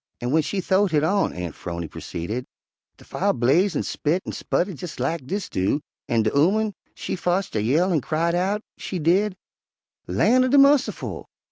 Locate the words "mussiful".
10.57-11.27